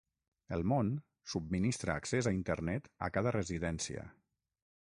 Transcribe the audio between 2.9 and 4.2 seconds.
a cada residència.